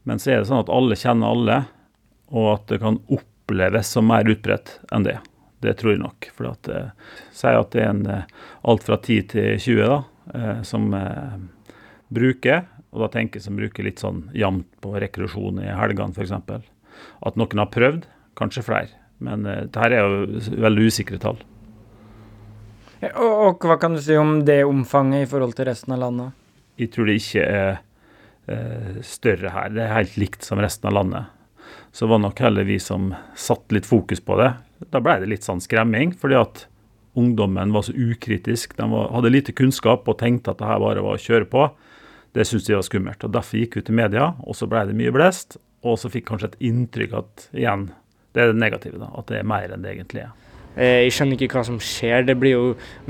men 0.05 0.21
så 0.21 0.35
er 0.35 0.43
det 0.43 0.51
sånn 0.51 0.61
at 0.61 0.69
alle 0.77 0.99
kjenner 1.07 1.33
alle, 1.33 1.59
og 2.29 2.51
at 2.53 2.69
det 2.69 2.81
kan 2.85 3.01
oppleves 3.17 3.97
som 3.97 4.05
mer 4.13 4.29
utbredt 4.29 4.77
enn 4.93 5.09
det. 5.09 5.17
Det 5.63 5.75
tror 5.79 5.95
jeg 5.95 6.01
nok. 6.03 6.29
For 6.35 6.49
at, 6.51 6.69
eh, 6.71 7.15
sier 7.35 7.59
at 7.59 7.71
det 7.75 7.83
er 7.83 7.89
en, 7.91 8.05
eh, 8.07 8.23
alt 8.63 8.85
fra 8.87 8.97
10 8.97 9.21
til 9.33 9.59
20 9.59 9.87
da, 9.87 9.99
eh, 10.35 10.61
som 10.63 10.93
eh, 10.93 11.37
bruker, 12.13 12.65
og 12.93 13.03
da 13.03 13.11
tenker 13.13 13.37
jeg 13.37 13.45
som 13.45 13.59
bruker 13.59 13.85
litt 13.85 14.01
sånn 14.01 14.23
jevnt 14.33 14.69
på 14.81 14.95
rekreasjon 14.97 15.61
i 15.61 15.69
helgene 15.77 16.15
f.eks. 16.15 16.33
At 17.25 17.37
noen 17.37 17.61
har 17.61 17.69
prøvd, 17.73 18.07
kanskje 18.39 18.65
flere. 18.65 18.95
Men 19.19 19.45
eh, 19.45 19.65
dette 19.67 19.91
er 19.91 19.99
jo 19.99 20.41
veldig 20.63 20.87
usikre 20.89 21.19
tall. 21.21 21.39
Og, 22.99 23.31
og 23.31 23.67
hva 23.67 23.77
kan 23.79 23.95
du 23.95 24.01
si 24.03 24.15
om 24.19 24.41
det 24.47 24.61
omfanget 24.67 25.23
i 25.23 25.29
forhold 25.29 25.55
til 25.55 25.69
resten 25.69 25.95
av 25.95 26.01
landet? 26.03 26.35
Jeg 26.79 26.91
tror 26.95 27.07
det 27.07 27.19
ikke 27.19 27.43
er 27.43 27.69
eh, 28.51 28.99
større 29.05 29.53
her. 29.53 29.75
Det 29.75 29.83
er 29.85 29.95
helt 29.95 30.17
likt 30.19 30.47
som 30.47 30.59
resten 30.63 30.89
av 30.89 30.97
landet. 30.99 31.35
Så 31.91 32.07
var 32.07 32.21
nok 32.21 32.39
heller 32.39 32.67
vi 32.67 32.77
som 32.79 33.13
satte 33.35 33.73
litt 33.75 33.87
fokus 33.89 34.21
på 34.21 34.37
det. 34.39 34.51
Da 34.93 35.01
ble 35.03 35.17
det 35.23 35.29
litt 35.31 35.47
sånn 35.47 35.61
skremming, 35.63 36.13
fordi 36.15 36.37
at 36.39 36.65
ungdommen 37.17 37.73
var 37.73 37.83
så 37.87 37.93
ukritisk. 37.97 38.75
De 38.77 38.85
var, 38.91 39.09
hadde 39.15 39.31
lite 39.33 39.55
kunnskap 39.57 40.07
og 40.07 40.19
tenkte 40.21 40.53
at 40.53 40.61
det 40.61 40.69
her 40.69 40.79
bare 40.83 41.03
var 41.03 41.17
å 41.17 41.23
kjøre 41.23 41.49
på. 41.49 41.65
Det 42.37 42.45
syntes 42.45 42.67
de 42.69 42.77
var 42.77 42.85
skummelt. 42.85 43.25
og 43.25 43.33
Derfor 43.33 43.57
gikk 43.63 43.79
vi 43.79 43.87
til 43.87 43.97
media, 43.97 44.29
og 44.45 44.55
så 44.55 44.69
ble 44.69 44.85
det 44.91 44.95
mye 44.99 45.13
blest. 45.15 45.57
Og 45.81 45.97
så 45.99 46.11
fikk 46.11 46.27
kanskje 46.29 46.51
et 46.53 46.61
inntrykk 46.69 47.15
at 47.17 47.49
igjen, 47.57 47.89
det 48.35 48.43
er 48.43 48.53
det 48.53 48.61
negative, 48.61 48.99
da, 49.01 49.09
at 49.17 49.31
det 49.31 49.39
er 49.41 49.49
mer 49.49 49.73
enn 49.73 49.83
det 49.83 49.95
egentlig 49.95 50.23
er. 50.27 50.31
Eh, 50.77 51.01
Jeg 51.07 51.13
skjønner 51.15 51.39
ikke 51.39 51.57
hva 51.57 51.65
som 51.65 51.79
skjer. 51.81 52.25
Det 52.27 52.37
blir 52.39 52.53
jo 52.53 52.65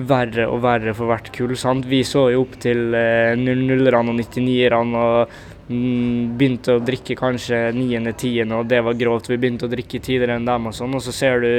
verre 0.09 0.48
og 0.48 0.62
verre 0.63 0.93
for 0.95 1.12
hvert 1.12 1.31
kull. 1.36 1.55
sant? 1.59 1.86
Vi 1.89 2.01
så 2.07 2.29
jo 2.33 2.45
opp 2.45 2.55
til 2.63 2.93
eh, 2.95 3.36
00-erne 3.36 4.13
og 4.13 4.21
99-erne 4.21 5.03
og 5.03 5.39
begynte 5.69 6.73
å 6.73 6.81
drikke 6.81 7.13
kanskje 7.19 7.69
9.-10., 7.77 8.53
og 8.57 8.67
det 8.71 8.81
var 8.85 8.97
grovt. 8.97 9.29
Vi 9.29 9.38
begynte 9.38 9.67
å 9.67 9.71
drikke 9.71 10.01
tidligere 10.01 10.39
enn 10.39 10.47
dem 10.47 10.69
og 10.71 10.73
sånn, 10.75 10.95
og 10.97 11.03
så 11.05 11.13
ser 11.13 11.45
du 11.45 11.51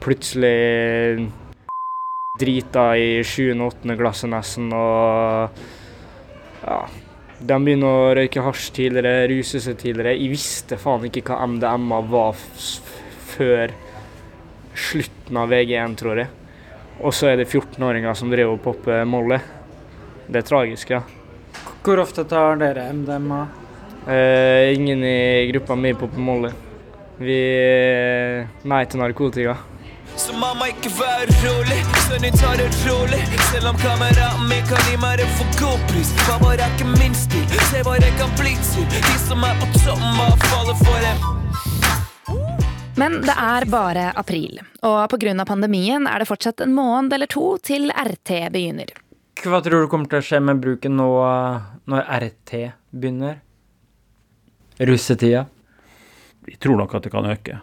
plutselig 0.00 1.28
drita 2.40 2.86
i 2.96 3.20
7. 3.20 3.52
og 3.58 3.66
8. 3.84 3.96
glasset 4.00 4.32
nesten, 4.32 4.72
og 4.72 5.62
ja. 6.64 6.82
De 7.42 7.56
begynner 7.58 7.90
å 7.90 8.10
røyke 8.14 8.44
hasj 8.46 8.68
tidligere, 8.76 9.26
ruse 9.32 9.58
seg 9.60 9.74
tidligere. 9.80 10.14
Jeg 10.14 10.30
visste 10.30 10.78
faen 10.78 11.08
ikke 11.08 11.24
hva 11.26 11.48
MDMA 11.50 11.98
var 12.06 12.38
før 13.32 13.72
slutten 14.78 15.40
av 15.42 15.50
VG1, 15.50 15.96
tror 15.98 16.22
jeg. 16.22 16.30
Og 17.02 17.10
så 17.16 17.32
er 17.32 17.40
det 17.40 17.48
14-åringer 17.50 18.14
som 18.14 18.30
driver 18.30 18.54
og 18.54 18.62
popper 18.62 19.02
Molly. 19.10 19.40
Det 20.28 20.38
er 20.38 20.46
tragisk, 20.46 20.94
ja. 20.94 21.02
Hvor 21.82 21.98
ofte 21.98 22.22
tar 22.24 22.56
dere 22.56 22.92
MDMA? 22.92 23.46
Eh, 24.06 24.74
ingen 24.74 25.04
i 25.04 25.46
gruppa 25.52 25.74
mi 25.74 25.94
på 25.94 26.06
Molly. 26.14 26.50
Vi 27.18 27.38
er 27.38 28.46
nei 28.62 28.84
til 28.86 29.02
narkotika. 29.02 29.56
Så 30.16 30.36
mamma, 30.38 30.68
ikke 30.70 30.92
vær 30.94 31.26
rolig, 31.42 31.80
sønnen 32.04 32.28
din 32.28 32.38
tar 32.38 32.54
det 32.60 32.70
rolig. 32.86 33.20
Selv 33.50 33.72
om 33.72 33.82
kameraten 33.82 34.46
min 34.46 34.62
kan 34.70 34.86
gi 34.86 34.96
meg 35.02 35.18
det 35.18 35.28
for 35.34 35.58
god 35.58 35.84
pris. 35.90 36.14
Mamma 36.28 36.54
er 36.54 36.64
ikke 36.68 36.86
min 36.92 37.18
stil, 37.18 37.46
se 37.72 37.82
hva 37.82 37.98
det 37.98 38.14
kan 38.20 38.30
bli 38.38 38.54
til. 38.70 38.86
De 38.94 39.18
som 39.26 39.42
er 39.50 39.58
på 39.58 39.70
toppen, 39.80 40.18
bare 40.22 40.38
faller 40.46 40.82
for 40.86 41.06
dem. 41.08 41.30
Men 43.02 43.22
det 43.26 43.34
er 43.34 43.66
bare 43.66 44.10
april, 44.14 44.60
og 44.86 45.08
pga. 45.10 45.44
pandemien 45.48 46.06
er 46.06 46.18
det 46.22 46.30
fortsatt 46.30 46.60
en 46.60 46.74
måned 46.78 47.12
eller 47.12 47.26
to 47.26 47.56
til 47.58 47.90
RT 47.90 48.52
begynner. 48.52 49.01
Hva 49.42 49.58
tror 49.58 49.82
du 49.82 49.88
kommer 49.90 50.06
til 50.06 50.20
å 50.20 50.22
skje 50.22 50.38
med 50.38 50.60
bruken 50.62 50.92
nå 50.94 51.08
når 51.90 52.04
RT 52.22 52.52
begynner? 52.94 53.40
Russetida? 54.78 55.48
Jeg 56.46 56.60
tror 56.62 56.78
nok 56.78 56.94
at 56.94 57.08
det 57.08 57.10
kan 57.10 57.26
øke. 57.26 57.56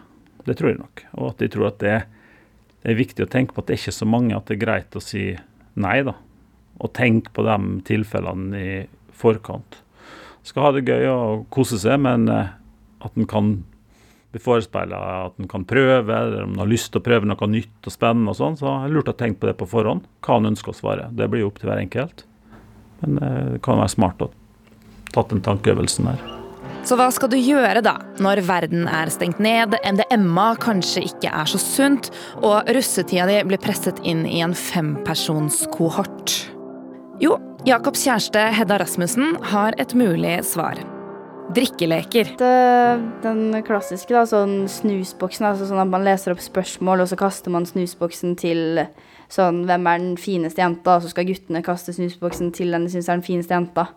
Det 0.44 0.58
tror 0.58 0.70
jeg 0.70 0.80
nok. 0.82 1.02
Og 1.16 1.30
at 1.30 1.40
jeg 1.40 1.54
tror 1.54 1.70
at 1.70 1.78
det, 1.80 1.94
det 2.84 2.92
er 2.92 2.98
viktig 2.98 3.24
å 3.24 3.30
tenke 3.32 3.56
på 3.56 3.62
at 3.64 3.70
det 3.70 3.78
er 3.78 3.80
ikke 3.80 3.96
så 3.96 4.08
mange 4.12 4.36
at 4.36 4.44
det 4.50 4.58
er 4.58 4.62
greit 4.66 4.98
å 4.98 5.02
si 5.04 5.24
nei, 5.80 5.96
da. 6.04 6.18
Og 6.84 6.92
tenke 6.96 7.32
på 7.32 7.46
de 7.48 7.56
tilfellene 7.88 8.60
i 8.60 8.76
forkant. 9.16 9.80
Skal 10.44 10.66
ha 10.66 10.74
det 10.76 10.84
gøy 10.84 11.08
og 11.08 11.48
kose 11.52 11.80
seg, 11.80 11.96
men 12.04 12.28
eh, 12.28 12.52
at 13.00 13.16
en 13.16 13.28
kan 13.28 13.54
bli 14.30 14.42
forespeila 14.42 14.98
at 15.26 15.38
en 15.42 15.48
kan 15.50 15.64
prøve, 15.68 16.14
eller 16.14 16.44
om 16.44 16.54
en 16.54 16.62
har 16.62 16.70
lyst 16.70 16.92
til 16.92 17.02
å 17.02 17.06
prøve 17.06 17.28
noe 17.28 17.50
nytt 17.50 17.86
og 17.86 17.94
spennende 17.94 18.32
og 18.34 18.38
sånn, 18.38 18.58
så 18.60 18.68
er 18.72 18.88
det 18.88 18.96
lurt 18.96 19.10
å 19.10 19.16
tenke 19.18 19.42
på 19.42 19.50
det 19.50 19.56
på 19.58 19.68
forhånd. 19.70 20.06
Hva 20.24 20.38
en 20.38 20.52
ønsker 20.52 20.74
å 20.74 20.76
svare. 20.76 21.08
Det 21.10 21.30
blir 21.30 21.44
jo 21.44 21.50
opp 21.50 21.58
til 21.62 21.70
hver 21.70 21.82
enkelt. 21.82 22.26
Men 23.02 23.18
eh, 23.18 23.46
det 23.56 23.62
kan 23.66 23.80
være 23.80 23.94
smart 23.96 24.22
å 24.22 24.30
tatt 25.14 25.32
den 25.32 25.42
tankeøvelsen 25.42 26.12
her. 26.12 26.28
Så 26.86 26.96
hva 26.96 27.10
skal 27.12 27.28
du 27.28 27.36
gjøre 27.36 27.82
da, 27.84 27.98
når 28.24 28.40
verden 28.48 28.86
er 28.88 29.10
stengt 29.12 29.40
ned, 29.42 29.74
MDMA 29.84 30.54
kanskje 30.62 31.02
ikke 31.10 31.32
er 31.42 31.50
så 31.50 31.60
sunt, 31.60 32.08
og 32.40 32.70
russetida 32.72 33.26
di 33.28 33.36
blir 33.50 33.60
presset 33.60 34.00
inn 34.00 34.24
i 34.24 34.40
en 34.44 34.56
fempersonskohort? 34.56 36.38
Jo, 37.20 37.36
Jakobs 37.68 38.06
kjæreste 38.06 38.46
Hedda 38.56 38.80
Rasmussen 38.80 39.36
har 39.52 39.76
et 39.82 39.92
mulig 39.92 40.38
svar. 40.48 40.80
Drikkeleker. 41.54 42.28
Den 43.24 43.40
klassiske, 43.66 44.14
da, 44.14 44.22
sånn 44.28 44.68
snusboksen. 44.70 45.48
Altså 45.48 45.66
sånn 45.66 45.82
at 45.82 45.90
man 45.90 46.04
leser 46.06 46.34
opp 46.34 46.42
spørsmål, 46.44 47.02
og 47.02 47.10
så 47.10 47.18
kaster 47.18 47.54
man 47.54 47.66
snusboksen 47.66 48.36
til 48.38 48.84
sånn 49.30 49.64
Hvem 49.66 49.86
er 49.86 49.98
den 50.02 50.14
fineste 50.18 50.62
jenta? 50.62 50.96
Og 50.96 51.04
så 51.04 51.12
skal 51.12 51.26
guttene 51.28 51.62
kaste 51.66 51.94
snusboksen 51.94 52.52
til 52.54 52.74
den 52.74 52.86
de 52.86 52.94
syns 52.94 53.10
er 53.10 53.18
den 53.18 53.26
fineste 53.26 53.54
jenta. 53.56 53.88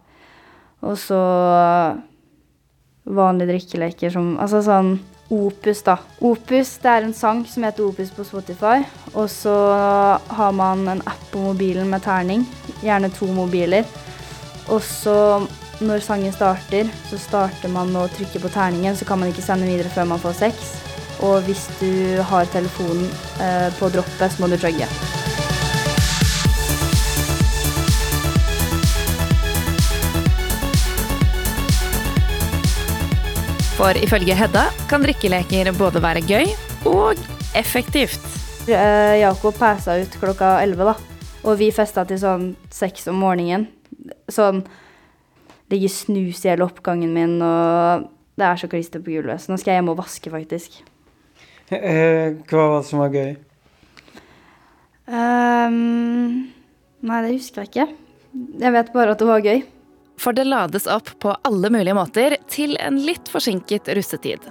Og 0.83 0.97
så 0.99 1.21
vanlige 3.03 3.53
drikkeleker 3.53 4.13
som 4.13 4.37
Altså 4.41 4.63
sånn 4.65 4.95
Opus, 5.33 5.79
da. 5.81 5.95
Opus 6.21 6.75
det 6.83 6.89
er 6.91 7.05
en 7.07 7.15
sang 7.15 7.39
som 7.49 7.63
heter 7.65 7.87
Opus 7.87 8.11
på 8.13 8.25
Spotify. 8.27 8.83
Og 9.15 9.29
så 9.31 9.53
har 10.37 10.51
man 10.53 10.83
en 10.91 11.01
app 11.09 11.21
på 11.31 11.41
mobilen 11.41 11.89
med 11.89 12.03
terning. 12.05 12.43
Gjerne 12.83 13.09
to 13.15 13.29
mobiler. 13.33 13.87
Og 14.69 14.83
så 14.85 15.15
når 15.81 16.03
sangen 16.05 16.33
starter, 16.33 16.89
så 17.09 17.17
starter 17.17 17.71
man 17.73 17.89
med 17.93 18.03
å 18.03 18.11
trykke 18.13 18.43
på 18.43 18.51
terningen, 18.53 18.95
så 18.95 19.07
kan 19.09 19.21
man 19.21 19.33
ikke 19.33 19.45
sende 19.45 19.65
videre 19.69 19.89
før 19.93 20.11
man 20.11 20.21
får 20.21 20.37
sex. 20.43 20.73
Og 21.23 21.45
hvis 21.47 21.65
du 21.79 22.21
har 22.29 22.49
telefonen 22.53 23.07
eh, 23.41 23.69
på 23.79 23.89
droppet, 23.93 24.29
så 24.33 24.43
må 24.43 24.51
du 24.51 24.57
chugge. 24.61 24.89
For 33.73 33.97
ifølge 33.99 34.35
Hedda 34.37 34.67
kan 34.87 35.03
drikkeleker 35.03 35.71
både 35.75 36.03
være 36.03 36.21
gøy 36.27 36.53
og 36.87 37.19
effektivt. 37.57 38.21
Eh, 38.69 39.19
Jakob 39.19 39.57
pæsa 39.57 39.97
ut 39.99 40.13
klokka 40.21 40.59
11, 40.61 40.85
da. 40.87 40.93
Og 41.43 41.57
vi 41.59 41.67
festa 41.75 42.05
til 42.07 42.21
sånn 42.21 42.45
seks 42.71 43.09
om 43.11 43.17
morgenen. 43.19 43.65
Sånn 44.31 44.61
Ligger 45.73 45.89
snus 45.89 46.43
i 46.45 46.51
hele 46.51 46.67
oppgangen 46.67 47.13
min, 47.15 47.39
og 47.41 48.07
det 48.37 48.45
er 48.45 48.59
så 48.61 48.69
klister 48.69 49.01
på 49.01 49.15
gulvet. 49.15 49.41
Så 49.41 49.51
nå 49.51 49.57
skal 49.61 49.73
jeg 49.73 49.81
hjem 49.81 49.91
og 49.93 49.99
vaske, 50.03 50.31
faktisk. 50.33 50.81
Eh, 51.73 52.37
hva 52.49 52.69
var 52.69 52.79
det 52.81 52.87
som 52.89 53.01
var 53.01 53.13
gøy? 53.13 53.35
Um, 55.03 56.49
nei, 57.03 57.21
det 57.25 57.35
husker 57.35 57.63
jeg 57.63 57.71
ikke. 57.71 57.87
Jeg 58.63 58.73
vet 58.75 58.91
bare 58.95 59.13
at 59.13 59.21
det 59.21 59.29
var 59.29 59.45
gøy. 59.45 59.63
for 60.23 60.31
det 60.31 60.45
lades 60.45 60.85
opp 60.87 61.09
på 61.19 61.33
alle 61.43 61.69
mulige 61.73 61.95
måter 61.97 62.35
til 62.47 62.77
en 62.79 62.99
litt 63.01 63.27
forsinket 63.27 63.89
russetid. 63.97 64.45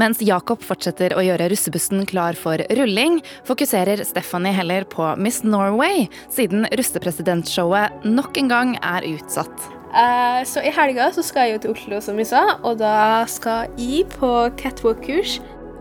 Mens 0.00 0.22
Jakob 0.24 0.64
fortsetter 0.64 1.14
å 1.14 1.22
gjøre 1.22 1.50
russebussen 1.52 2.02
klar 2.08 2.34
for 2.34 2.58
rulling, 2.74 3.20
fokuserer 3.46 4.02
Stephanie 4.08 4.56
heller 4.56 4.88
på 4.88 5.12
Miss 5.20 5.42
Norway, 5.44 6.08
siden 6.32 6.66
russepresidentshowet 6.72 8.08
nok 8.08 8.40
en 8.40 8.50
gang 8.50 8.74
er 8.80 9.06
utsatt. 9.12 9.68
Eh, 9.92 10.44
så 10.48 10.62
i 10.64 10.72
helga 10.72 11.10
så 11.12 11.20
skal 11.24 11.50
jeg 11.50 11.58
jo 11.58 11.62
til 11.62 11.74
Oslo, 11.74 11.98
som 12.00 12.16
vi 12.16 12.24
sa, 12.24 12.40
og 12.64 12.78
da 12.80 13.26
skal 13.28 13.68
jeg 13.76 14.06
på 14.14 14.30
catwalk-kurs. 14.60 15.36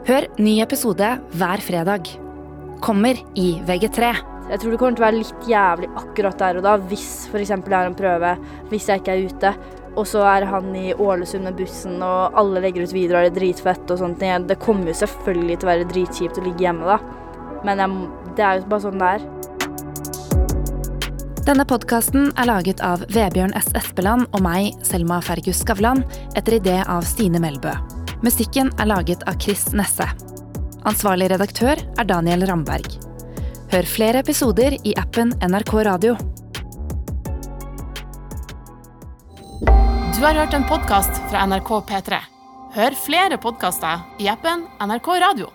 Hør 0.07 0.27
ny 0.41 0.57
episode 0.63 1.13
hver 1.39 1.63
fredag. 1.63 2.09
Kommer 2.83 3.19
i 3.39 3.53
VG3. 3.67 4.11
Jeg 4.51 4.59
tror 4.59 4.73
det 4.73 4.79
kommer 4.81 4.97
til 4.97 5.03
å 5.03 5.05
være 5.05 5.21
litt 5.21 5.47
jævlig 5.47 5.91
akkurat 6.01 6.41
der 6.41 6.59
og 6.59 6.65
da, 6.65 6.73
hvis 6.91 7.29
f.eks. 7.31 7.53
det 7.63 7.77
er 7.77 7.87
en 7.87 7.95
prøve, 7.95 8.33
hvis 8.73 8.89
jeg 8.91 8.99
ikke 8.99 9.15
er 9.15 9.29
ute. 9.31 9.53
Og 9.95 10.07
så 10.07 10.25
er 10.27 10.47
han 10.47 10.73
i 10.75 10.91
Ålesund 10.91 11.47
med 11.47 11.55
bussen, 11.59 11.99
og 12.03 12.35
alle 12.39 12.63
legger 12.63 12.83
ut 12.83 12.95
videoer, 12.95 13.29
det 13.29 13.31
er 13.31 13.39
dritfett 13.39 13.91
og 13.91 14.01
sånt. 14.01 14.19
Det 14.19 14.59
kommer 14.59 14.91
jo 14.91 14.99
selvfølgelig 15.05 15.61
til 15.61 15.69
å 15.69 15.71
være 15.71 15.87
dritkjipt 15.91 16.39
å 16.41 16.45
ligge 16.49 16.67
hjemme, 16.67 16.97
da. 16.97 16.99
Men 17.67 17.79
jeg, 17.79 18.11
det 18.35 18.43
er 18.47 18.59
jo 18.59 18.67
bare 18.73 18.85
sånn 18.89 18.99
det 18.99 19.13
er. 19.15 19.29
Denne 21.41 21.63
podkasten 21.65 22.27
er 22.38 22.45
laget 22.45 22.83
av 22.86 23.01
Vebjørn 23.10 23.55
S. 23.57 23.71
Espeland 23.74 24.27
og 24.29 24.43
meg, 24.45 24.75
Selma 24.86 25.17
Fergus 25.25 25.63
Skavlan, 25.63 26.03
etter 26.38 26.60
idé 26.60 26.75
av 26.86 27.01
Stine 27.10 27.39
Melbø. 27.41 27.71
Musikken 28.21 28.69
er 28.77 28.89
laget 28.91 29.24
av 29.25 29.39
Chris 29.41 29.63
Nesse. 29.74 30.05
Ansvarlig 30.86 31.31
redaktør 31.33 31.81
er 31.81 32.10
Daniel 32.10 32.45
Ramberg. 32.45 32.93
Hør 33.74 33.89
flere 33.89 34.21
episoder 34.21 34.75
i 34.86 34.93
appen 35.01 35.33
NRK 35.41 35.74
Radio. 35.88 36.13
Du 39.65 40.21
har 40.21 40.38
hørt 40.38 40.53
en 40.53 40.67
podkast 40.69 41.24
fra 41.31 41.48
NRK 41.50 41.71
P3. 41.89 42.21
Hør 42.75 43.00
flere 43.07 43.41
podkaster 43.41 44.05
i 44.21 44.29
appen 44.29 44.67
NRK 44.77 45.10
Radio. 45.25 45.50